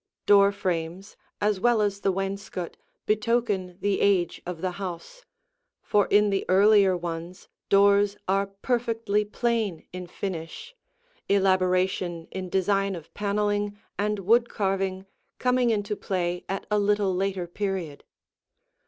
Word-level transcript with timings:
Door 0.25 0.53
frames 0.53 1.15
as 1.39 1.59
well 1.59 1.79
as 1.79 1.99
the 1.99 2.11
wainscot 2.11 2.75
betoken 3.05 3.77
the 3.81 4.01
age 4.01 4.41
of 4.47 4.61
the 4.61 4.71
house, 4.81 5.25
for 5.83 6.07
in 6.07 6.31
the 6.31 6.43
earlier 6.49 6.97
ones 6.97 7.47
doors 7.69 8.17
are 8.27 8.47
perfectly 8.47 9.23
plain 9.23 9.85
in 9.93 10.07
finish, 10.07 10.75
elaboration 11.29 12.27
in 12.31 12.49
design 12.49 12.95
of 12.95 13.13
paneling 13.13 13.77
and 13.99 14.17
wood 14.17 14.49
carving 14.49 15.05
coming 15.37 15.69
into 15.69 15.95
play 15.95 16.45
at 16.49 16.65
a 16.71 16.79
little 16.79 17.13
later 17.13 17.45
period. 17.45 18.03